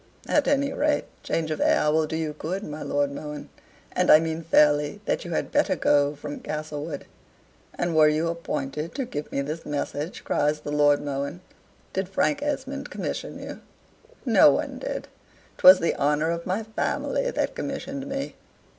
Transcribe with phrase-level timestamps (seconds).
[0.27, 3.49] At any rate, change of air will do you good, my Lord Mohun.
[3.91, 7.05] And I mean fairly that you had better go from Castlewood."
[7.77, 11.41] "And were you appointed to give me this message?" cries the Lord Mohun.
[11.93, 13.59] "Did Frank Esmond commission you?"
[14.25, 15.07] "No one did.
[15.59, 18.33] 'Twas the honor of my family that commissioned me."